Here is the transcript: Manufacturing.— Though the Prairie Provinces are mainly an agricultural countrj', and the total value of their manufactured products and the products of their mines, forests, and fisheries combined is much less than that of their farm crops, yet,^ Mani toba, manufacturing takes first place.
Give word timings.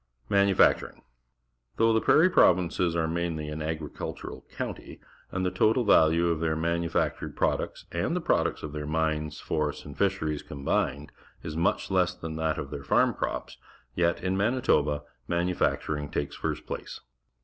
Manufacturing.— 0.29 1.03
Though 1.77 1.93
the 1.93 2.01
Prairie 2.01 2.31
Provinces 2.31 2.95
are 2.95 3.07
mainly 3.07 3.49
an 3.49 3.61
agricultural 3.61 4.43
countrj', 4.57 4.97
and 5.31 5.45
the 5.45 5.51
total 5.51 5.83
value 5.83 6.29
of 6.29 6.39
their 6.39 6.55
manufactured 6.55 7.35
products 7.35 7.85
and 7.91 8.15
the 8.15 8.19
products 8.19 8.63
of 8.63 8.71
their 8.73 8.87
mines, 8.87 9.39
forests, 9.39 9.85
and 9.85 9.95
fisheries 9.95 10.41
combined 10.41 11.11
is 11.43 11.55
much 11.55 11.91
less 11.91 12.15
than 12.15 12.35
that 12.37 12.57
of 12.57 12.71
their 12.71 12.83
farm 12.83 13.13
crops, 13.13 13.57
yet,^ 13.93 14.33
Mani 14.35 14.61
toba, 14.61 15.03
manufacturing 15.27 16.09
takes 16.09 16.35
first 16.35 16.65
place. 16.65 17.01